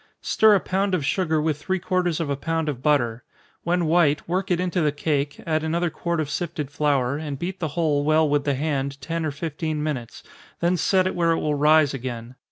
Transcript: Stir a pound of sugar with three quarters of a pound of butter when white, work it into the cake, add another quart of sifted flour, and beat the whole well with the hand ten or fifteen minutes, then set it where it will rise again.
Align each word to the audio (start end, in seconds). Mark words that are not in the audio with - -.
Stir 0.23 0.55
a 0.55 0.59
pound 0.59 0.95
of 0.95 1.05
sugar 1.05 1.39
with 1.39 1.59
three 1.61 1.77
quarters 1.77 2.19
of 2.19 2.27
a 2.27 2.35
pound 2.35 2.67
of 2.67 2.81
butter 2.81 3.23
when 3.63 3.85
white, 3.85 4.27
work 4.27 4.49
it 4.49 4.59
into 4.59 4.81
the 4.81 4.91
cake, 4.91 5.39
add 5.45 5.63
another 5.63 5.91
quart 5.91 6.19
of 6.19 6.27
sifted 6.27 6.71
flour, 6.71 7.17
and 7.17 7.37
beat 7.37 7.59
the 7.59 7.67
whole 7.77 8.03
well 8.03 8.27
with 8.27 8.43
the 8.43 8.55
hand 8.55 8.99
ten 8.99 9.23
or 9.23 9.29
fifteen 9.31 9.83
minutes, 9.83 10.23
then 10.59 10.75
set 10.75 11.05
it 11.05 11.13
where 11.13 11.33
it 11.33 11.39
will 11.39 11.53
rise 11.53 11.93
again. 11.93 12.33